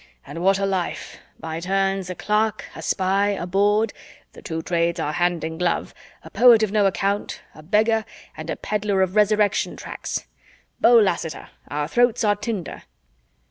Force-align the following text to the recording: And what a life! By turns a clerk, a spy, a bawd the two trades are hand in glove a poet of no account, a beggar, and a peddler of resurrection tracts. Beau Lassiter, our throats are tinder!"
And 0.25 0.39
what 0.43 0.57
a 0.57 0.65
life! 0.65 1.19
By 1.39 1.59
turns 1.59 2.09
a 2.09 2.15
clerk, 2.15 2.65
a 2.75 2.81
spy, 2.81 3.27
a 3.39 3.45
bawd 3.45 3.93
the 4.33 4.41
two 4.41 4.63
trades 4.63 4.99
are 4.99 5.11
hand 5.13 5.43
in 5.43 5.59
glove 5.59 5.93
a 6.23 6.31
poet 6.31 6.63
of 6.63 6.71
no 6.71 6.87
account, 6.87 7.39
a 7.53 7.61
beggar, 7.61 8.03
and 8.35 8.49
a 8.49 8.55
peddler 8.55 9.03
of 9.03 9.15
resurrection 9.15 9.75
tracts. 9.77 10.25
Beau 10.79 10.95
Lassiter, 10.97 11.49
our 11.67 11.87
throats 11.87 12.23
are 12.23 12.35
tinder!" 12.35 12.81